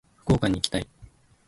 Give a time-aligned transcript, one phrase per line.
[0.15, 0.87] 福岡に行きたい。